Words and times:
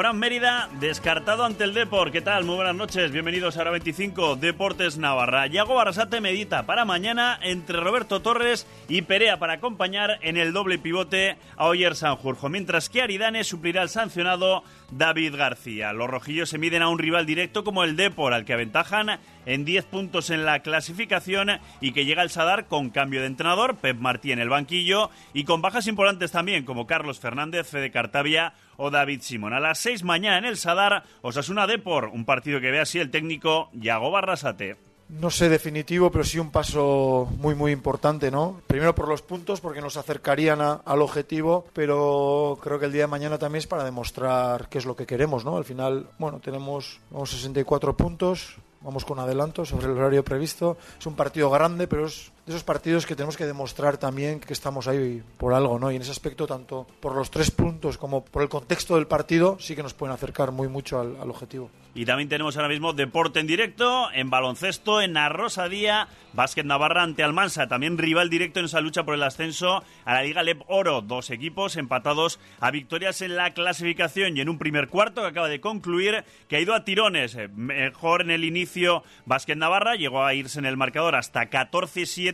Fran 0.00 0.18
Mérida, 0.18 0.70
descartado 0.80 1.44
ante 1.44 1.62
el 1.62 1.74
Depor. 1.74 2.10
¿Qué 2.10 2.22
tal? 2.22 2.44
Muy 2.44 2.54
buenas 2.54 2.74
noches. 2.74 3.12
Bienvenidos 3.12 3.58
a 3.58 3.60
Hora 3.60 3.72
25, 3.72 4.36
Deportes 4.36 4.96
Navarra. 4.96 5.46
Yago 5.46 5.74
Barrasate 5.74 6.22
medita 6.22 6.64
para 6.64 6.86
mañana 6.86 7.38
entre 7.42 7.78
Roberto 7.78 8.20
Torres 8.20 8.66
y 8.88 9.02
Perea 9.02 9.38
para 9.38 9.52
acompañar 9.52 10.18
en 10.22 10.38
el 10.38 10.54
doble 10.54 10.78
pivote 10.78 11.36
a 11.54 11.66
Oyer 11.66 11.94
Sanjurjo, 11.94 12.48
mientras 12.48 12.88
que 12.88 13.02
Aridane 13.02 13.44
suplirá 13.44 13.82
al 13.82 13.90
sancionado 13.90 14.64
David 14.90 15.36
García. 15.36 15.92
Los 15.92 16.10
rojillos 16.10 16.48
se 16.48 16.58
miden 16.58 16.82
a 16.82 16.88
un 16.88 16.98
rival 16.98 17.26
directo 17.26 17.64
como 17.64 17.84
el 17.84 17.96
Depor, 17.96 18.32
al 18.32 18.44
que 18.44 18.52
aventajan 18.52 19.18
en 19.46 19.64
10 19.64 19.84
puntos 19.86 20.30
en 20.30 20.44
la 20.44 20.60
clasificación 20.60 21.60
y 21.80 21.92
que 21.92 22.04
llega 22.04 22.22
al 22.22 22.30
Sadar 22.30 22.66
con 22.66 22.90
cambio 22.90 23.20
de 23.20 23.26
entrenador, 23.26 23.76
Pep 23.76 23.98
Martí 23.98 24.32
en 24.32 24.38
el 24.38 24.48
banquillo 24.48 25.10
y 25.32 25.44
con 25.44 25.62
bajas 25.62 25.86
importantes 25.86 26.32
también 26.32 26.64
como 26.64 26.86
Carlos 26.86 27.20
Fernández, 27.20 27.68
Fede 27.68 27.90
Cartavia 27.90 28.54
o 28.76 28.90
David 28.90 29.20
Simón. 29.22 29.52
A 29.52 29.60
las 29.60 29.78
6 29.78 30.04
mañana 30.04 30.38
en 30.38 30.44
el 30.44 30.56
Sadar, 30.56 31.04
Osasuna 31.22 31.66
Depor, 31.66 32.06
un 32.06 32.24
partido 32.24 32.60
que 32.60 32.70
ve 32.70 32.80
así 32.80 32.98
el 32.98 33.10
técnico 33.10 33.70
Yago 33.72 34.10
Barrasate. 34.10 34.89
No 35.18 35.28
sé 35.30 35.48
definitivo, 35.48 36.10
pero 36.10 36.22
sí 36.24 36.38
un 36.38 36.50
paso 36.50 37.28
muy 37.38 37.54
muy 37.54 37.72
importante, 37.72 38.30
¿no? 38.30 38.60
Primero 38.66 38.94
por 38.94 39.08
los 39.08 39.22
puntos, 39.22 39.60
porque 39.60 39.80
nos 39.80 39.96
acercarían 39.96 40.60
al 40.60 41.02
objetivo, 41.02 41.66
pero 41.72 42.58
creo 42.62 42.78
que 42.78 42.86
el 42.86 42.92
día 42.92 43.02
de 43.02 43.08
mañana 43.08 43.38
también 43.38 43.58
es 43.60 43.66
para 43.66 43.84
demostrar 43.84 44.68
qué 44.68 44.78
es 44.78 44.86
lo 44.86 44.94
que 44.94 45.06
queremos, 45.06 45.44
¿no? 45.44 45.56
Al 45.56 45.64
final, 45.64 46.08
bueno, 46.18 46.38
tenemos 46.38 47.00
64 47.12 47.96
puntos, 47.96 48.56
vamos 48.82 49.04
con 49.04 49.18
adelanto 49.18 49.64
sobre 49.64 49.86
el 49.86 49.92
horario 49.92 50.24
previsto. 50.24 50.76
Es 50.98 51.06
un 51.06 51.16
partido 51.16 51.50
grande, 51.50 51.86
pero 51.86 52.06
es 52.06 52.32
de 52.46 52.52
esos 52.52 52.64
partidos 52.64 53.06
que 53.06 53.14
tenemos 53.14 53.36
que 53.36 53.46
demostrar 53.46 53.98
también 53.98 54.40
que 54.40 54.52
estamos 54.52 54.88
ahí 54.88 55.22
por 55.36 55.52
algo, 55.52 55.78
¿no? 55.78 55.90
Y 55.90 55.96
en 55.96 56.02
ese 56.02 56.10
aspecto, 56.10 56.46
tanto 56.46 56.86
por 57.00 57.14
los 57.14 57.30
tres 57.30 57.50
puntos 57.50 57.98
como 57.98 58.24
por 58.24 58.42
el 58.42 58.48
contexto 58.48 58.96
del 58.96 59.06
partido, 59.06 59.56
sí 59.60 59.76
que 59.76 59.82
nos 59.82 59.94
pueden 59.94 60.14
acercar 60.14 60.50
muy 60.50 60.68
mucho 60.68 61.00
al, 61.00 61.30
objetivo. 61.30 61.70
Y 61.94 62.04
también 62.04 62.28
tenemos 62.28 62.56
ahora 62.56 62.68
mismo 62.68 62.92
deporte 62.92 63.40
en 63.40 63.46
directo, 63.46 64.10
en 64.12 64.30
baloncesto, 64.30 65.00
en 65.00 65.16
Arrosadía, 65.16 66.08
Básquet 66.32 66.64
Navarra 66.64 67.02
ante 67.02 67.24
Almansa, 67.24 67.66
también 67.66 67.98
rival 67.98 68.30
directo 68.30 68.60
en 68.60 68.66
esa 68.66 68.80
lucha 68.80 69.04
por 69.04 69.14
el 69.14 69.22
ascenso 69.22 69.82
a 70.04 70.14
la 70.14 70.22
Liga 70.22 70.42
Lep 70.42 70.62
Oro. 70.68 71.02
Dos 71.02 71.30
equipos 71.30 71.76
empatados 71.76 72.38
a 72.60 72.70
victorias 72.70 73.22
en 73.22 73.36
la 73.36 73.52
clasificación 73.54 74.36
y 74.36 74.40
en 74.40 74.48
un 74.48 74.58
primer 74.58 74.88
cuarto 74.88 75.22
que 75.22 75.28
acaba 75.28 75.48
de 75.48 75.60
concluir, 75.60 76.24
que 76.48 76.56
ha 76.56 76.60
ido 76.60 76.74
a 76.74 76.84
tirones. 76.84 77.36
Mejor 77.54 78.22
en 78.22 78.30
el 78.30 78.44
inicio 78.44 79.02
Básquet 79.26 79.58
Navarra, 79.58 79.96
llegó 79.96 80.24
a 80.24 80.34
irse 80.34 80.60
en 80.60 80.66
el 80.66 80.76
marcador 80.76 81.16
hasta 81.16 81.50
14-7. 81.50 82.29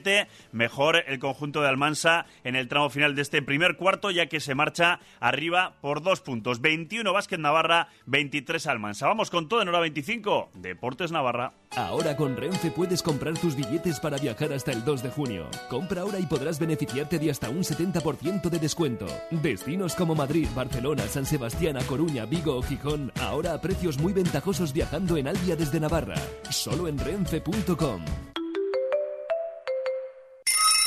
Mejor 0.53 1.05
el 1.07 1.19
conjunto 1.19 1.63
de 1.63 1.69
Almansa 1.69 2.27
en 2.45 2.57
el 2.57 2.69
tramo 2.69 2.91
final 2.91 3.15
de 3.15 3.23
este 3.23 3.43
primer 3.43 3.77
cuarto, 3.77 4.11
ya 4.11 4.27
que 4.27 4.41
se 4.41 4.55
marcha 4.55 5.01
arriba 5.21 5.77
por 5.81 6.03
dos 6.03 6.21
puntos. 6.21 6.61
21 6.61 7.13
Básquet 7.13 7.41
Navarra, 7.41 7.89
23 8.07 8.67
Almansa. 8.67 9.07
Vamos 9.07 9.31
con 9.31 9.49
todo 9.49 9.63
en 9.63 9.69
hora 9.69 9.81
25, 9.81 10.51
Deportes 10.55 11.13
Navarra. 11.13 11.53
Ahora 11.77 12.17
con 12.17 12.37
Renfe 12.37 12.71
puedes 12.71 13.03
comprar 13.03 13.35
tus 13.35 13.55
billetes 13.55 14.01
para 14.01 14.17
viajar 14.19 14.53
hasta 14.53 14.73
el 14.73 14.85
2 14.85 15.03
de 15.03 15.11
junio. 15.11 15.49
Compra 15.69 16.03
ahora 16.03 16.19
y 16.19 16.27
podrás 16.27 16.59
beneficiarte 16.59 17.19
de 17.19 17.31
hasta 17.31 17.51
un 17.51 17.63
70% 17.63 18.49
de 18.49 18.59
descuento. 18.59 19.07
Destinos 19.31 19.95
como 19.95 20.15
Madrid, 20.15 20.49
Barcelona, 20.55 21.03
San 21.09 21.27
Sebastián, 21.27 21.77
A 21.77 21.85
Coruña, 21.85 22.25
Vigo 22.25 22.57
o 22.57 22.63
Gijón, 22.63 23.13
ahora 23.21 23.53
a 23.53 23.61
precios 23.61 23.99
muy 23.99 24.13
ventajosos 24.13 24.73
viajando 24.73 25.17
en 25.17 25.29
Albia 25.29 25.57
desde 25.57 25.81
Navarra. 25.81 26.17
Solo 26.51 26.89
en 26.89 26.99
renfe.com. 26.99 28.03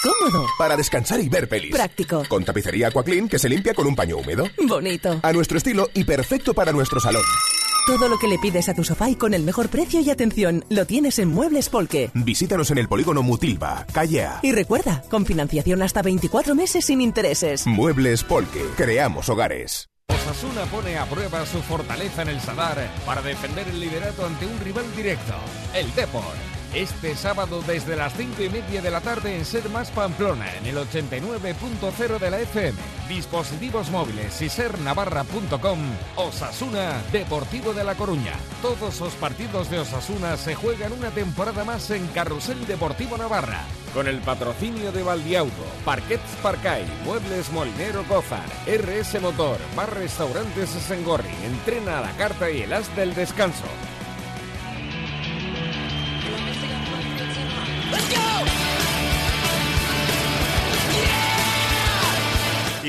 Cómodo. 0.01 0.47
Para 0.57 0.77
descansar 0.77 1.19
y 1.19 1.27
ver 1.27 1.49
pelis. 1.49 1.71
Práctico. 1.71 2.23
Con 2.29 2.45
tapicería 2.45 2.87
Aquaclean 2.87 3.27
que 3.27 3.37
se 3.37 3.49
limpia 3.49 3.73
con 3.73 3.85
un 3.85 3.95
paño 3.95 4.17
húmedo. 4.17 4.45
Bonito. 4.65 5.19
A 5.21 5.33
nuestro 5.33 5.57
estilo 5.57 5.89
y 5.93 6.05
perfecto 6.05 6.53
para 6.53 6.71
nuestro 6.71 6.99
salón. 6.99 7.23
Todo 7.85 8.07
lo 8.07 8.17
que 8.17 8.27
le 8.27 8.37
pides 8.37 8.69
a 8.69 8.73
tu 8.73 8.83
sofá 8.83 9.09
y 9.09 9.15
con 9.15 9.33
el 9.33 9.43
mejor 9.43 9.69
precio 9.69 9.99
y 9.99 10.09
atención 10.09 10.63
lo 10.69 10.85
tienes 10.85 11.19
en 11.19 11.29
Muebles 11.29 11.69
Polque. 11.69 12.11
Visítanos 12.13 12.71
en 12.71 12.77
el 12.77 12.87
polígono 12.87 13.23
Mutilva, 13.23 13.85
calle 13.91 14.25
A. 14.25 14.39
Y 14.41 14.51
recuerda, 14.51 15.03
con 15.09 15.25
financiación 15.25 15.81
hasta 15.81 16.01
24 16.01 16.55
meses 16.55 16.85
sin 16.85 17.01
intereses. 17.01 17.65
Muebles 17.65 18.23
Polque. 18.23 18.63
Creamos 18.77 19.27
hogares. 19.27 19.89
Osasuna 20.07 20.65
pone 20.65 20.97
a 20.97 21.05
prueba 21.05 21.45
su 21.45 21.61
fortaleza 21.61 22.21
en 22.21 22.29
el 22.29 22.39
Sadar 22.41 22.89
para 23.05 23.21
defender 23.21 23.67
el 23.67 23.79
liderato 23.79 24.25
ante 24.25 24.45
un 24.45 24.59
rival 24.59 24.85
directo, 24.95 25.33
el 25.73 25.93
Depor. 25.95 26.58
Este 26.73 27.15
sábado 27.15 27.63
desde 27.65 27.95
las 27.95 28.13
5 28.13 28.43
y 28.43 28.49
media 28.49 28.79
de 28.79 28.91
la 28.91 29.01
tarde 29.01 29.35
en 29.35 29.43
Ser 29.43 29.67
Más 29.69 29.89
Pamplona, 29.89 30.45
en 30.55 30.67
el 30.67 30.77
89.0 30.77 32.19
de 32.19 32.29
la 32.29 32.39
FM. 32.41 32.77
Dispositivos 33.07 33.89
móviles 33.89 34.39
y 34.43 34.49
sernavarra.com. 34.49 35.79
Osasuna, 36.15 37.01
Deportivo 37.11 37.73
de 37.73 37.83
La 37.83 37.95
Coruña. 37.95 38.33
Todos 38.61 38.99
los 38.99 39.13
partidos 39.15 39.71
de 39.71 39.79
Osasuna 39.79 40.37
se 40.37 40.53
juegan 40.53 40.91
una 40.91 41.09
temporada 41.09 41.65
más 41.65 41.89
en 41.89 42.05
Carrusel 42.09 42.67
Deportivo 42.67 43.17
Navarra. 43.17 43.63
Con 43.95 44.07
el 44.07 44.19
patrocinio 44.19 44.91
de 44.91 45.01
Valdiauto, 45.01 45.65
Parquets 45.83 46.35
Parcay, 46.43 46.85
Muebles 47.03 47.51
Molinero 47.51 48.05
Gozar, 48.05 48.45
RS 48.67 49.19
Motor, 49.19 49.57
Bar 49.75 49.95
Restaurantes 49.95 50.69
Sengorri, 50.69 51.33
Entrena 51.45 51.97
a 51.97 52.01
la 52.01 52.11
Carta 52.11 52.51
y 52.51 52.61
el 52.61 52.73
As 52.73 52.95
del 52.95 53.15
Descanso. 53.15 53.65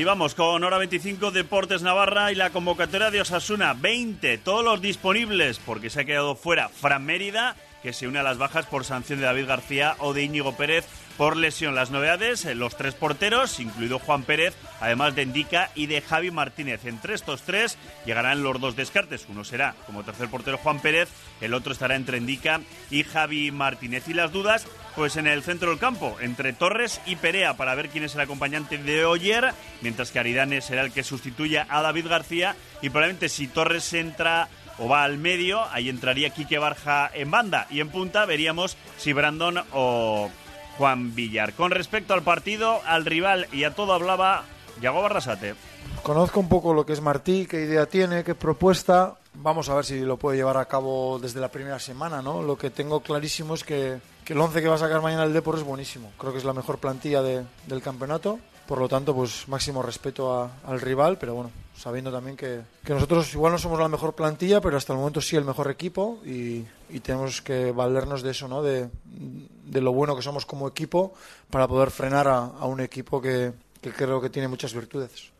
Y 0.01 0.03
vamos 0.03 0.33
con 0.33 0.63
hora 0.63 0.79
25 0.79 1.29
Deportes 1.29 1.83
Navarra 1.83 2.31
y 2.31 2.35
la 2.35 2.49
convocatoria 2.49 3.11
de 3.11 3.21
Osasuna 3.21 3.75
20, 3.75 4.39
todos 4.39 4.65
los 4.65 4.81
disponibles 4.81 5.59
porque 5.59 5.91
se 5.91 6.01
ha 6.01 6.05
quedado 6.05 6.33
fuera 6.33 6.69
Fran 6.69 7.05
Mérida 7.05 7.55
que 7.81 7.93
se 7.93 8.07
une 8.07 8.19
a 8.19 8.23
las 8.23 8.37
bajas 8.37 8.65
por 8.65 8.85
sanción 8.85 9.19
de 9.19 9.25
David 9.25 9.47
García 9.47 9.95
o 9.99 10.13
de 10.13 10.23
Íñigo 10.23 10.55
Pérez 10.55 10.85
por 11.17 11.35
lesión. 11.35 11.75
Las 11.75 11.91
novedades, 11.91 12.45
eh, 12.45 12.55
los 12.55 12.77
tres 12.77 12.93
porteros, 12.93 13.59
incluido 13.59 13.99
Juan 13.99 14.23
Pérez, 14.23 14.55
además 14.79 15.15
de 15.15 15.23
Indica 15.23 15.71
y 15.75 15.87
de 15.87 16.01
Javi 16.01 16.31
Martínez. 16.31 16.85
Entre 16.85 17.13
estos 17.13 17.41
tres 17.41 17.77
llegarán 18.05 18.43
los 18.43 18.59
dos 18.59 18.75
descartes. 18.75 19.25
Uno 19.29 19.43
será 19.43 19.75
como 19.85 20.03
tercer 20.03 20.29
portero 20.29 20.57
Juan 20.57 20.79
Pérez, 20.79 21.09
el 21.41 21.53
otro 21.53 21.73
estará 21.73 21.95
entre 21.95 22.17
Indica 22.17 22.61
y 22.89 23.03
Javi 23.03 23.51
Martínez. 23.51 24.07
Y 24.07 24.13
las 24.13 24.31
dudas, 24.31 24.65
pues 24.95 25.15
en 25.17 25.27
el 25.27 25.43
centro 25.43 25.69
del 25.69 25.79
campo, 25.79 26.17
entre 26.19 26.53
Torres 26.53 27.01
y 27.05 27.15
Perea, 27.15 27.55
para 27.55 27.75
ver 27.75 27.89
quién 27.89 28.03
es 28.03 28.15
el 28.15 28.21
acompañante 28.21 28.77
de 28.77 29.05
Oyer, 29.05 29.53
mientras 29.81 30.11
que 30.11 30.19
Aridane 30.19 30.61
será 30.61 30.81
el 30.81 30.91
que 30.91 31.03
sustituya 31.03 31.65
a 31.69 31.81
David 31.81 32.07
García. 32.07 32.55
Y 32.81 32.89
probablemente 32.89 33.29
si 33.29 33.47
Torres 33.47 33.93
entra 33.93 34.49
o 34.77 34.87
va 34.87 35.03
al 35.03 35.17
medio, 35.17 35.63
ahí 35.71 35.89
entraría 35.89 36.31
Quique 36.31 36.57
Barja 36.57 37.09
en 37.13 37.29
banda 37.31 37.67
y 37.69 37.81
en 37.81 37.89
punta 37.89 38.25
veríamos 38.25 38.77
si 38.97 39.13
Brandon 39.13 39.63
o 39.73 40.29
Juan 40.77 41.13
Villar. 41.13 41.53
Con 41.53 41.71
respecto 41.71 42.13
al 42.13 42.23
partido, 42.23 42.81
al 42.85 43.05
rival 43.05 43.47
y 43.51 43.63
a 43.63 43.75
todo 43.75 43.93
hablaba 43.93 44.45
Yago 44.81 45.01
Barrasate. 45.01 45.55
Conozco 46.03 46.39
un 46.39 46.49
poco 46.49 46.73
lo 46.73 46.85
que 46.85 46.93
es 46.93 47.01
Martí, 47.01 47.45
qué 47.45 47.61
idea 47.61 47.85
tiene, 47.85 48.23
qué 48.23 48.33
propuesta. 48.33 49.15
Vamos 49.43 49.69
a 49.69 49.73
ver 49.73 49.85
si 49.85 50.01
lo 50.01 50.17
puede 50.17 50.37
llevar 50.37 50.57
a 50.57 50.65
cabo 50.65 51.17
desde 51.19 51.39
la 51.39 51.49
primera 51.49 51.79
semana, 51.79 52.21
¿no? 52.21 52.43
Lo 52.43 52.55
que 52.55 52.69
tengo 52.69 52.99
clarísimo 52.99 53.55
es 53.55 53.63
que, 53.63 53.99
que 54.23 54.33
el 54.33 54.39
11 54.39 54.61
que 54.61 54.67
va 54.67 54.75
a 54.75 54.77
sacar 54.77 55.01
mañana 55.01 55.23
el 55.23 55.33
Depor 55.33 55.57
es 55.57 55.63
buenísimo. 55.63 56.11
Creo 56.19 56.31
que 56.31 56.37
es 56.37 56.45
la 56.45 56.53
mejor 56.53 56.77
plantilla 56.77 57.23
de, 57.23 57.43
del 57.65 57.81
campeonato. 57.81 58.37
Por 58.67 58.77
lo 58.77 58.87
tanto, 58.87 59.15
pues 59.15 59.47
máximo 59.47 59.81
respeto 59.81 60.31
a, 60.31 60.51
al 60.63 60.79
rival, 60.79 61.17
pero 61.17 61.33
bueno, 61.33 61.49
sabiendo 61.75 62.11
también 62.11 62.37
que, 62.37 62.61
que, 62.85 62.93
nosotros 62.93 63.33
igual 63.33 63.51
no 63.51 63.57
somos 63.57 63.79
la 63.79 63.87
mejor 63.87 64.13
plantilla, 64.13 64.61
pero 64.61 64.77
hasta 64.77 64.93
el 64.93 64.99
momento 64.99 65.21
sí 65.21 65.35
el 65.35 65.43
mejor 65.43 65.71
equipo 65.71 66.19
y, 66.23 66.63
y 66.89 66.99
tenemos 66.99 67.41
que 67.41 67.71
valernos 67.71 68.21
de 68.21 68.31
eso, 68.31 68.47
¿no? 68.47 68.61
De, 68.61 68.89
de, 69.03 69.81
lo 69.81 69.91
bueno 69.91 70.15
que 70.15 70.21
somos 70.21 70.45
como 70.45 70.67
equipo 70.67 71.13
para 71.49 71.67
poder 71.67 71.89
frenar 71.89 72.27
a, 72.27 72.37
a 72.37 72.65
un 72.67 72.79
equipo 72.79 73.19
que, 73.19 73.53
que 73.81 73.91
creo 73.91 74.21
que 74.21 74.29
tiene 74.29 74.47
muchas 74.47 74.71
virtudes. 74.75 75.31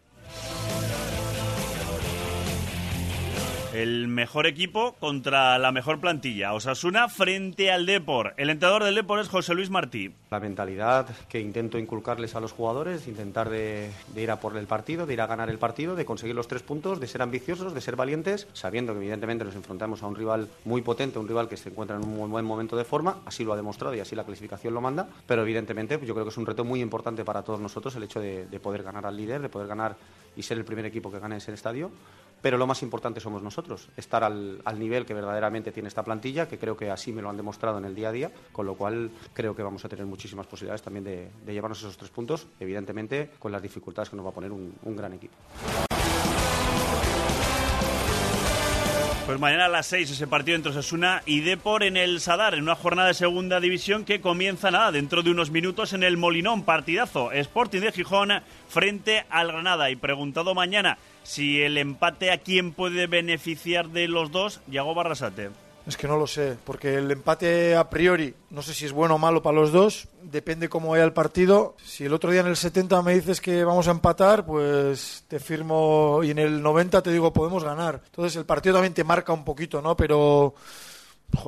El 3.73 4.09
mejor 4.09 4.47
equipo 4.47 4.95
contra 5.00 5.57
la 5.57 5.71
mejor 5.71 6.01
plantilla. 6.01 6.53
Osasuna 6.53 7.07
frente 7.07 7.71
al 7.71 7.85
Depor. 7.85 8.33
El 8.35 8.50
entrenador 8.50 8.83
del 8.83 8.95
Depor 8.95 9.21
es 9.21 9.29
José 9.29 9.53
Luis 9.53 9.69
Martí. 9.69 10.13
La 10.29 10.41
mentalidad 10.41 11.07
que 11.29 11.39
intento 11.39 11.79
inculcarles 11.79 12.35
a 12.35 12.41
los 12.41 12.51
jugadores, 12.51 13.07
intentar 13.07 13.50
de, 13.50 13.89
ir 14.13 14.29
a 14.29 14.41
por 14.41 14.57
el 14.57 14.68
partido, 14.68 15.06
de 15.06 15.13
ir 15.13 15.21
a 15.21 15.25
ganar 15.25 15.50
el 15.50 15.57
partido, 15.57 15.95
de 15.95 16.03
conseguir 16.03 16.35
los 16.35 16.50
tres 16.50 16.63
puntos, 16.63 17.00
de 17.00 17.07
ser 17.07 17.21
ambiciosos, 17.21 17.73
de 17.73 17.79
ser 17.79 17.95
valientes, 17.95 18.45
sabiendo 18.51 18.91
que 18.91 19.00
evidentemente 19.00 19.45
nos 19.45 19.56
enfrentamos 19.56 20.03
a 20.03 20.07
un 20.07 20.18
rival 20.18 20.50
muy 20.65 20.81
potente, 20.81 21.18
un 21.18 21.29
rival 21.29 21.47
que 21.47 21.56
se 21.56 21.69
encuentra 21.69 21.95
en 21.95 22.03
un 22.03 22.18
muy 22.18 22.29
buen 22.29 22.44
momento 22.44 22.75
de 22.75 22.83
forma, 22.83 23.19
así 23.25 23.45
lo 23.45 23.53
ha 23.53 23.56
demostrado 23.56 23.95
y 23.95 24.01
así 24.01 24.18
la 24.18 24.25
clasificación 24.25 24.73
lo 24.73 24.81
manda, 24.81 25.07
pero 25.25 25.44
evidentemente 25.44 25.97
yo 26.06 26.13
creo 26.13 26.25
que 26.25 26.31
es 26.31 26.38
un 26.38 26.45
reto 26.45 26.65
muy 26.65 26.81
importante 26.81 27.23
para 27.23 27.41
todos 27.41 27.62
nosotros 27.62 27.95
el 27.95 28.03
hecho 28.03 28.19
de, 28.19 28.47
de 28.47 28.59
poder 28.59 28.83
ganar 28.83 29.06
al 29.06 29.15
líder, 29.15 29.41
de 29.41 29.47
poder 29.47 29.69
ganar 29.69 29.95
y 30.35 30.44
ser 30.44 30.57
el 30.57 30.65
primer 30.65 30.85
equipo 30.85 31.09
que 31.09 31.19
gane 31.19 31.38
ese 31.38 31.53
estadio 31.53 31.89
pero 32.42 32.58
lo 32.58 32.68
más 32.68 32.82
importante 32.82 33.20
somos 33.20 33.44
nosotros, 33.44 33.90
estar 33.96 34.24
al, 34.24 34.62
nivel 34.78 35.06
que 35.06 35.14
verdaderamente 35.14 35.72
tiene 35.72 35.90
esta 35.90 36.04
plantilla, 36.04 36.48
que 36.48 36.58
creo 36.58 36.76
que 36.76 36.90
así 36.90 37.12
me 37.12 37.22
lo 37.22 37.30
han 37.30 37.38
demostrado 37.38 37.78
en 37.78 37.86
el 37.86 37.96
día 37.96 38.10
a 38.10 38.12
día, 38.12 38.32
con 38.52 38.66
lo 38.66 38.76
cual 38.76 39.12
creo 39.34 39.56
que 39.56 39.64
vamos 39.64 39.86
a 39.86 39.90
tener 39.90 40.06
muchísimas 40.06 40.48
posibilidades 40.48 40.82
también 40.82 41.04
de, 41.04 41.30
llevarnos 41.46 41.80
esos 41.80 41.98
tres 41.98 42.10
puntos, 42.10 42.48
evidentemente 42.60 43.32
con 43.38 43.52
las 43.52 43.62
dificultades 43.62 44.10
que 44.10 44.16
nos 44.16 44.26
va 44.26 44.30
a 44.30 44.34
poner 44.34 44.52
un, 44.52 44.72
gran 44.96 45.14
equipo. 45.14 45.34
Pues 49.26 49.40
mañana 49.40 49.66
a 49.66 49.70
las 49.70 49.86
6 49.86 50.12
ese 50.12 50.28
partido 50.28 50.58
entre 50.58 50.72
Osasuna 50.72 51.22
y 51.26 51.42
Depor 51.42 51.84
en 51.84 51.96
el 51.96 52.20
Sadar, 52.20 52.56
en 52.56 52.64
una 52.64 52.76
jornada 52.76 53.10
de 53.10 53.14
segunda 53.14 53.60
división 53.60 54.04
que 54.04 54.20
comienza 54.20 54.72
nada, 54.72 54.92
dentro 54.92 55.22
de 55.22 55.32
unos 55.32 55.52
minutos 55.52 55.94
en 55.94 56.04
el 56.04 56.18
Molinón, 56.18 56.64
partidazo, 56.64 57.32
Sporting 57.32 57.82
de 57.82 57.92
Gijón 57.92 58.30
frente 58.68 59.26
al 59.30 59.48
Granada. 59.48 59.90
Y 59.90 59.96
preguntado 59.96 60.54
mañana 60.54 60.98
si 61.23 61.62
el 61.62 61.77
empate 61.77 62.31
a 62.31 62.38
quién 62.38 62.73
puede 62.73 63.07
beneficiar 63.07 63.89
de 63.89 64.07
los 64.07 64.31
dos, 64.31 64.62
Yago 64.68 64.94
Barrasate. 64.94 65.51
Es 65.88 65.97
que 65.97 66.07
no 66.07 66.15
lo 66.15 66.27
sé, 66.27 66.57
porque 66.63 66.95
el 66.95 67.09
empate 67.09 67.75
a 67.75 67.89
priori, 67.89 68.35
no 68.51 68.62
sé 68.62 68.73
si 68.73 68.85
es 68.85 68.91
bueno 68.91 69.15
o 69.15 69.18
malo 69.18 69.41
para 69.41 69.57
los 69.57 69.71
dos, 69.71 70.07
depende 70.21 70.69
cómo 70.69 70.89
vaya 70.89 71.03
el 71.03 71.13
partido. 71.13 71.75
Si 71.83 72.06
el 72.06 72.13
otro 72.13 72.31
día 72.31 72.41
en 72.41 72.47
el 72.47 72.56
70 72.56 73.01
me 73.01 73.15
dices 73.15 73.41
que 73.41 73.63
vamos 73.63 73.88
a 73.88 73.91
empatar, 73.91 74.45
pues 74.45 75.25
te 75.27 75.39
firmo 75.39 76.19
y 76.23 76.29
en 76.29 76.38
el 76.38 76.62
90 76.62 77.01
te 77.01 77.12
digo 77.12 77.33
podemos 77.33 77.63
ganar. 77.63 78.01
Entonces 78.06 78.35
el 78.35 78.45
partido 78.45 78.75
también 78.75 78.94
te 78.94 79.03
marca 79.03 79.33
un 79.33 79.44
poquito, 79.44 79.81
¿no? 79.81 79.97
Pero 79.97 80.53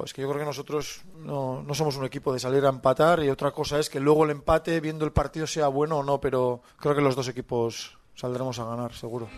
es 0.04 0.14
que 0.14 0.24
yo 0.24 0.30
creo 0.30 0.40
que 0.40 0.46
nosotros 0.46 1.04
no, 1.18 1.62
no 1.62 1.74
somos 1.76 1.96
un 1.98 2.06
equipo 2.06 2.34
de 2.34 2.40
salir 2.40 2.66
a 2.66 2.70
empatar 2.70 3.24
y 3.24 3.30
otra 3.30 3.52
cosa 3.52 3.78
es 3.78 3.90
que 3.90 4.00
luego 4.00 4.24
el 4.24 4.32
empate, 4.32 4.80
viendo 4.80 5.06
el 5.06 5.12
partido, 5.12 5.46
sea 5.46 5.68
bueno 5.68 6.00
o 6.00 6.04
no, 6.04 6.20
pero 6.20 6.62
creo 6.78 6.96
que 6.96 7.02
los 7.02 7.16
dos 7.16 7.28
equipos 7.28 7.98
saldremos 8.16 8.60
a 8.60 8.66
ganar, 8.66 8.94
seguro. 8.94 9.30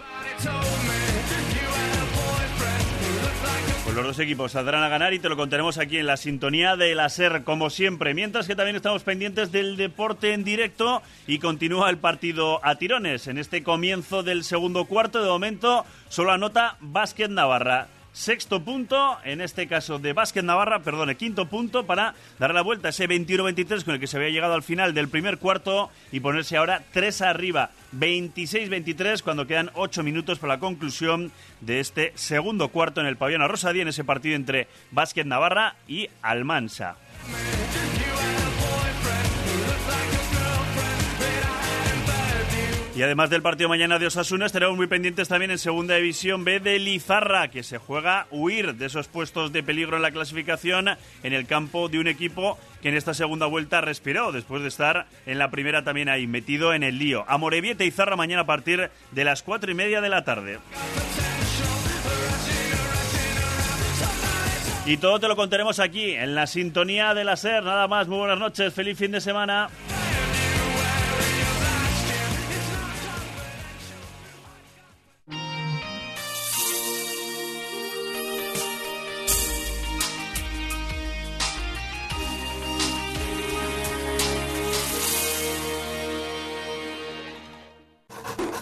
Pues 3.84 3.96
los 3.96 4.06
dos 4.06 4.20
equipos 4.20 4.52
saldrán 4.52 4.84
a 4.84 4.90
ganar 4.90 5.14
y 5.14 5.20
te 5.20 5.30
lo 5.30 5.38
contaremos 5.38 5.78
aquí 5.78 5.98
en 5.98 6.08
la 6.08 6.18
sintonía 6.18 6.76
de 6.76 6.96
la 6.96 7.10
como 7.44 7.70
siempre. 7.70 8.14
Mientras 8.14 8.48
que 8.48 8.56
también 8.56 8.76
estamos 8.76 9.04
pendientes 9.04 9.52
del 9.52 9.78
deporte 9.78 10.34
en 10.34 10.44
directo 10.44 11.04
y 11.28 11.40
continúa 11.40 11.90
el 11.90 11.98
partido 11.98 12.60
a 12.66 12.76
tirones. 12.76 13.28
En 13.28 13.38
este 13.38 13.64
comienzo 13.64 14.24
del 14.24 14.44
segundo 14.44 14.86
cuarto, 14.86 15.22
de 15.22 15.30
momento, 15.30 15.86
solo 16.10 16.32
anota 16.32 16.78
Básquet 16.80 17.30
Navarra 17.30 17.88
sexto 18.16 18.64
punto, 18.64 19.18
en 19.26 19.42
este 19.42 19.68
caso 19.68 20.00
de 20.00 20.14
Básquet 20.14 20.44
Navarra, 20.44 20.80
perdón, 20.80 21.14
quinto 21.16 21.48
punto 21.48 21.86
para 21.86 22.16
dar 22.40 22.54
la 22.54 22.62
vuelta 22.62 22.88
a 22.88 22.90
ese 22.92 23.10
21-23 23.10 23.84
con 23.84 23.94
el 23.94 24.00
que 24.00 24.08
se 24.08 24.16
había 24.16 24.30
llegado 24.30 24.54
al 24.54 24.64
final 24.64 24.94
del 24.94 25.10
primer 25.10 25.38
cuarto 25.38 25.92
y 26.14 26.22
ponerse 26.22 26.56
ahora 26.56 26.82
tres 26.94 27.22
arriba, 27.22 27.72
26-23 27.94 29.22
cuando 29.22 29.46
quedan 29.46 29.70
ocho 29.74 30.02
minutos 30.02 30.40
para 30.40 30.54
la 30.54 30.60
conclusión 30.62 31.34
de 31.60 31.82
este 31.82 32.14
segundo 32.16 32.70
cuarto 32.70 33.02
en 33.02 33.08
el 33.08 33.18
pabellón 33.18 33.48
Rosadía 33.50 33.82
en 33.82 33.90
ese 33.90 34.06
partido 34.06 34.38
entre 34.38 34.70
Básquet 34.92 35.28
Navarra 35.28 35.76
y 35.86 36.10
Almansa. 36.22 36.96
Y 42.96 43.04
además 43.04 43.30
del 43.30 43.42
partido 43.42 43.68
mañana 43.68 44.00
de 44.00 44.08
Osasuna, 44.08 44.46
estaremos 44.46 44.78
muy 44.78 44.88
pendientes 44.88 45.28
también 45.28 45.52
en 45.52 45.58
Segunda 45.58 45.96
División 45.96 46.46
B 46.46 46.62
de 46.62 46.80
Lizarra, 46.80 47.50
que 47.50 47.62
se 47.62 47.78
juega 47.78 48.26
huir 48.32 48.76
de 48.76 48.86
esos 48.86 49.10
puestos 49.10 49.52
de 49.52 49.64
peligro 49.64 49.98
en 49.98 50.02
la 50.02 50.12
clasificación 50.12 50.88
en 51.22 51.34
el 51.34 51.46
campo 51.46 51.90
de 51.90 52.00
un 52.00 52.08
equipo 52.08 52.58
que 52.82 52.88
en 52.88 52.96
esta 52.96 53.14
segunda 53.14 53.48
vuelta 53.48 53.82
respiró, 53.82 54.32
después 54.32 54.62
de 54.62 54.70
estar 54.70 55.08
en 55.26 55.40
la 55.40 55.52
primera 55.52 55.84
también 55.84 56.08
ahí, 56.08 56.26
metido 56.26 56.74
en 56.74 56.84
el 56.84 56.98
lío. 56.98 57.26
Amorebieta 57.28 57.84
y 57.84 57.92
Zarra 57.92 58.16
mañana 58.16 58.44
a 58.44 58.46
partir 58.46 58.90
de 59.12 59.24
las 59.26 59.44
cuatro 59.44 59.70
y 59.70 59.74
media 59.74 60.00
de 60.00 60.10
la 60.10 60.24
tarde. 60.24 60.60
Y 64.86 64.96
todo 64.98 65.20
te 65.20 65.28
lo 65.28 65.36
contaremos 65.36 65.80
aquí, 65.80 66.12
en 66.12 66.34
la 66.34 66.48
sintonía 66.48 67.14
de 67.14 67.26
la 67.26 67.36
SER. 67.36 67.62
Nada 67.62 67.90
más, 67.90 68.08
muy 68.08 68.20
buenas 68.20 68.40
noches, 68.40 68.74
feliz 68.74 68.98
fin 68.98 69.12
de 69.12 69.20
semana. 69.20 69.68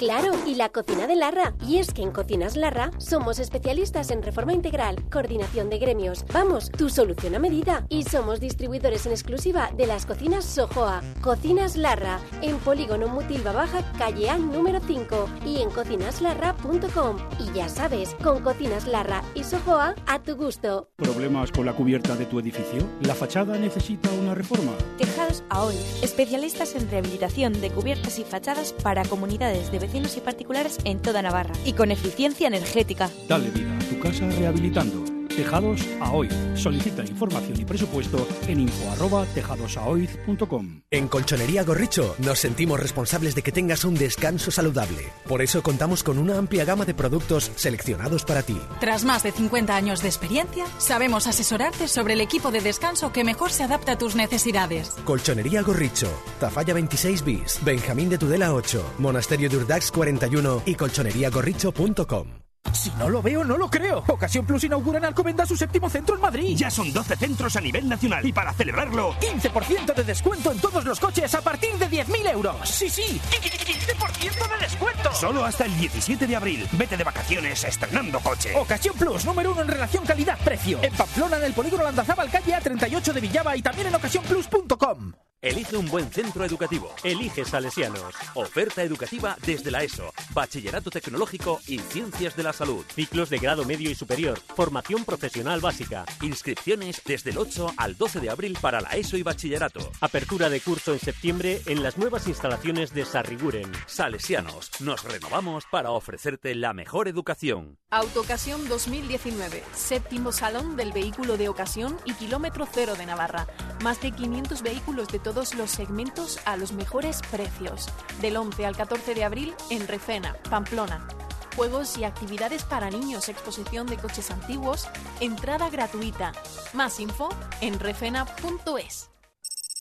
Claro, 0.04 0.34
y 0.46 0.56
la 0.56 0.68
cocina 0.68 1.08
de 1.08 1.16
Larra. 1.16 1.54
Y 1.66 1.78
es 1.78 1.94
que 1.94 2.02
en 2.02 2.12
Cocinas 2.12 2.58
Larra 2.58 2.92
somos 2.98 3.40
especialistas 3.40 4.12
en 4.12 4.22
reforma 4.22 4.52
integral, 4.52 5.02
coordinación 5.10 5.70
de 5.70 5.78
gremios. 5.78 6.26
Vamos, 6.34 6.70
tu 6.70 6.90
solución 6.90 7.36
a 7.36 7.40
medida. 7.40 7.86
Y 7.88 8.04
somos 8.04 8.42
distribuidores 8.42 9.06
en 9.06 9.14
exclusiva 9.14 9.72
de 9.78 9.88
las 9.88 10.06
cocinas 10.06 10.44
Sojoa. 10.44 11.02
Cocinas 11.22 11.78
Larra, 11.78 12.20
en 12.42 12.58
Polígono 12.58 13.08
Mutilva 13.08 13.54
Baja, 13.54 13.82
calle 13.98 14.30
A 14.30 14.38
número 14.38 14.82
5 14.86 15.30
y 15.46 15.62
en 15.62 15.70
cocinaslarra.com. 15.70 17.18
Y 17.40 17.54
ya 17.58 17.70
sabes, 17.70 18.14
con 18.22 18.44
Cocinas 18.44 18.86
Larra 18.86 19.24
y 19.36 19.46
Sojoa 19.46 19.96
a 20.06 20.22
tu 20.22 20.36
gusto. 20.36 20.90
¿Problemas 20.98 21.50
con 21.50 21.66
la 21.66 21.78
cubierta 21.78 22.18
de 22.18 22.26
tu 22.26 22.40
edificio? 22.40 22.86
¿La 23.04 23.16
fachada 23.16 23.58
necesita 23.58 24.10
una 24.22 24.36
reforma? 24.36 24.74
Tejados 24.98 25.44
hoy 25.58 25.78
especialistas 26.02 26.76
en 26.76 26.92
rehabilitación 26.92 27.62
de 27.62 27.72
cubiertas 27.72 28.20
y 28.20 28.26
fachadas 28.26 28.74
para 28.74 29.06
comunidades 29.06 29.72
de 29.72 29.80
vecinos 29.80 29.93
y 29.94 30.22
particulares 30.22 30.78
en 30.86 31.02
toda 31.02 31.22
Navarra 31.22 31.54
y 31.66 31.74
con 31.74 31.92
eficiencia 31.92 32.48
energética. 32.48 33.10
Dale 33.28 33.50
vida 33.52 33.78
a 33.78 33.90
tu 33.90 34.00
casa 34.00 34.30
rehabilitando. 34.30 35.03
Tejados 35.36 35.82
Aoiz. 36.00 36.32
Solicita 36.56 37.04
información 37.04 37.60
y 37.60 37.66
presupuesto 37.66 38.28
en 38.48 38.62
info@tejadosaoiz.com. 38.62 40.82
En 40.92 41.08
Colchonería 41.08 41.64
Gorricho 41.64 42.16
nos 42.20 42.40
sentimos 42.40 42.80
responsables 42.80 43.36
de 43.36 43.42
que 43.42 43.52
tengas 43.52 43.86
un 43.86 43.96
descanso 43.96 44.52
saludable. 44.52 45.12
Por 45.28 45.42
eso 45.42 45.64
contamos 45.64 46.04
con 46.04 46.18
una 46.18 46.38
amplia 46.38 46.66
gama 46.66 46.86
de 46.86 46.94
productos 46.94 47.52
seleccionados 47.56 48.26
para 48.26 48.44
ti. 48.44 48.58
Tras 48.80 49.06
más 49.06 49.24
de 49.24 49.32
50 49.32 49.76
años 49.76 50.02
de 50.02 50.10
experiencia, 50.10 50.66
sabemos 50.78 51.28
asesorarte 51.28 51.88
sobre 51.88 52.14
el 52.14 52.22
equipo 52.22 52.52
de 52.52 52.62
descanso 52.62 53.12
que 53.12 53.24
mejor 53.24 53.52
se 53.52 53.64
adapta 53.64 53.94
a 53.94 53.98
tus 53.98 54.16
necesidades. 54.16 54.92
Colchonería 55.04 55.62
Gorricho, 55.62 56.08
Tafalla 56.40 56.74
26 56.74 57.24
bis, 57.24 57.60
Benjamín 57.64 58.10
de 58.10 58.18
Tudela 58.18 58.54
8, 58.54 58.96
Monasterio 59.00 59.50
de 59.50 59.58
Urdax 59.58 59.92
41 59.92 60.64
y 60.66 60.76
colchoneriagorricho.com. 60.76 62.28
Si 62.74 62.92
no 62.98 63.10
lo 63.10 63.22
veo, 63.22 63.44
no 63.44 63.58
lo 63.58 63.70
creo. 63.70 64.04
Ocasión 64.08 64.46
Plus 64.46 64.64
inaugura 64.64 64.98
en 64.98 65.06
Alcobendas 65.06 65.48
su 65.48 65.56
séptimo 65.56 65.90
centro 65.90 66.16
en 66.16 66.22
Madrid. 66.22 66.56
Ya 66.58 66.70
son 66.70 66.92
12 66.92 67.16
centros 67.16 67.56
a 67.56 67.62
nivel 67.62 67.88
nacional. 67.88 68.26
Y 68.26 68.34
para 68.34 68.52
celebrarlo, 68.54 69.14
15% 69.20 69.94
de 69.94 70.04
descuento 70.04 70.52
en 70.52 70.60
todos 70.60 70.84
los 70.84 71.00
coches 71.00 71.34
a 71.36 71.42
partir 71.42 71.74
de 71.78 71.90
10.000 71.90 72.32
euros. 72.32 72.70
Sí, 72.70 72.90
sí, 72.90 73.22
15% 73.32 74.50
de 74.50 74.58
descuento. 74.60 75.14
Solo 75.14 75.46
hasta 75.46 75.66
el 75.66 75.78
17 75.78 76.28
de 76.28 76.36
abril. 76.36 76.68
Vete 76.74 76.98
de 76.98 77.04
vacaciones 77.04 77.64
estrenando 77.64 78.20
coche. 78.20 78.54
Ocasión 78.56 78.96
Plus, 78.98 79.26
número 79.26 79.52
uno 79.52 79.62
en 79.62 79.68
relación 79.68 80.06
calidad-precio. 80.06 80.80
En 80.82 80.94
Pamplona, 80.94 81.38
en 81.38 81.44
el 81.44 81.54
polígono 81.54 81.84
Landazábal, 81.84 82.30
calle 82.30 82.56
A38 82.56 83.14
de 83.14 83.22
Villaba 83.22 83.56
y 83.56 83.62
también 83.62 83.88
en 83.88 83.96
ocasiónplus.com. 83.96 85.14
Elige 85.44 85.76
un 85.76 85.88
buen 85.88 86.10
centro 86.10 86.46
educativo. 86.46 86.90
Elige 87.04 87.44
Salesianos. 87.44 88.16
Oferta 88.34 88.82
educativa 88.82 89.36
desde 89.46 89.72
la 89.72 89.84
ESO, 89.84 90.14
Bachillerato 90.34 90.90
Tecnológico 90.90 91.60
y 91.68 91.80
Ciencias 91.80 92.38
de 92.38 92.44
la 92.44 92.54
Salud. 92.54 92.86
Ciclos 92.96 93.30
de 93.30 93.40
grado 93.40 93.66
medio 93.66 93.92
y 93.92 93.96
superior. 93.96 94.40
Formación 94.56 95.04
profesional 95.04 95.60
básica. 95.60 96.06
Inscripciones 96.22 97.02
desde 97.06 97.32
el 97.32 97.40
8 97.40 97.74
al 97.76 97.98
12 97.98 98.22
de 98.22 98.30
abril 98.30 98.58
para 98.62 98.80
la 98.80 98.92
ESO 98.92 99.18
y 99.18 99.24
Bachillerato. 99.24 99.92
Apertura 100.00 100.50
de 100.50 100.62
curso 100.62 100.94
en 100.94 101.00
septiembre 101.00 101.62
en 101.66 101.84
las 101.84 101.98
nuevas 101.98 102.26
instalaciones 102.30 102.94
de 102.94 103.04
Sarriguren. 103.04 103.70
Salesianos. 103.86 104.72
Nos 104.80 105.04
renovamos 105.04 105.66
para 105.70 105.92
ofrecerte 105.92 106.56
la 106.56 106.72
mejor 106.72 107.10
educación. 107.10 107.78
Autocasión 107.90 108.70
2019. 108.70 109.62
Séptimo 109.74 110.32
Salón 110.32 110.78
del 110.78 110.94
Vehículo 110.94 111.36
de 111.36 111.50
Ocasión 111.50 111.98
y 112.06 112.14
Kilómetro 112.14 112.66
Cero 112.72 112.96
de 112.98 113.06
Navarra. 113.06 113.46
Más 113.84 114.02
de 114.02 114.12
500 114.14 114.62
vehículos 114.62 115.10
de 115.10 115.20
todo 115.20 115.33
todos 115.34 115.56
los 115.56 115.72
segmentos 115.72 116.40
a 116.46 116.58
los 116.58 116.74
mejores 116.74 117.22
precios. 117.32 117.88
Del 118.22 118.38
11 118.38 118.68
al 118.68 118.78
14 118.78 119.16
de 119.16 119.24
abril 119.24 119.54
en 119.72 119.88
Refena, 119.88 120.36
Pamplona. 120.48 121.08
Juegos 121.56 121.98
y 121.98 122.04
actividades 122.04 122.64
para 122.64 122.92
niños, 122.92 123.30
exposición 123.30 123.88
de 123.88 123.98
coches 123.98 124.30
antiguos, 124.30 124.88
entrada 125.22 125.72
gratuita. 125.72 126.34
Más 126.74 127.00
info 127.00 127.30
en 127.62 127.80
refena.es. 127.80 129.10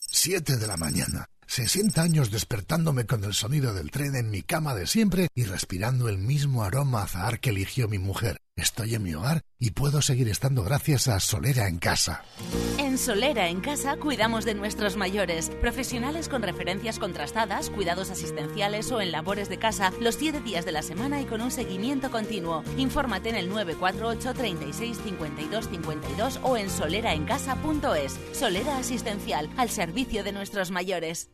7 0.09 0.57
de 0.57 0.67
la 0.67 0.77
mañana. 0.77 1.25
60 1.45 2.01
años 2.01 2.31
despertándome 2.31 3.05
con 3.05 3.23
el 3.23 3.35
sonido 3.35 3.75
del 3.75 3.91
tren 3.91 4.15
en 4.15 4.31
mi 4.31 4.41
cama 4.41 4.73
de 4.73 4.87
siempre 4.87 5.27
y 5.35 5.43
respirando 5.43 6.09
el 6.09 6.17
mismo 6.17 6.63
aroma 6.63 7.03
azahar 7.03 7.39
que 7.39 7.51
eligió 7.51 7.87
mi 7.87 7.99
mujer. 7.99 8.42
Estoy 8.55 8.93
en 8.93 9.01
mi 9.01 9.15
hogar 9.15 9.41
y 9.57 9.71
puedo 9.71 10.03
seguir 10.03 10.29
estando 10.29 10.63
gracias 10.63 11.07
a 11.07 11.19
Solera 11.19 11.67
en 11.67 11.79
Casa. 11.79 12.23
En 12.77 12.99
Solera 12.99 13.49
en 13.49 13.61
Casa 13.61 13.97
cuidamos 13.97 14.45
de 14.45 14.53
nuestros 14.53 14.95
mayores, 14.95 15.49
profesionales 15.49 16.29
con 16.29 16.43
referencias 16.43 16.99
contrastadas, 16.99 17.71
cuidados 17.71 18.11
asistenciales 18.11 18.91
o 18.91 19.01
en 19.01 19.11
labores 19.11 19.49
de 19.49 19.57
casa 19.57 19.91
los 19.99 20.15
7 20.15 20.41
días 20.41 20.65
de 20.65 20.71
la 20.71 20.83
semana 20.83 21.19
y 21.19 21.25
con 21.25 21.41
un 21.41 21.49
seguimiento 21.49 22.11
continuo. 22.11 22.63
Infórmate 22.77 23.29
en 23.29 23.35
el 23.37 23.49
948 23.49 24.33
36 24.35 24.97
52 25.03 25.69
52 25.69 26.39
o 26.43 26.55
en 26.55 26.69
soleraencasa.es. 26.69 28.19
Solera 28.33 28.77
Asistencial, 28.77 29.49
al 29.57 29.71
servicio 29.71 30.23
de 30.23 30.31
nuestros 30.31 30.69
mayores. 30.69 31.32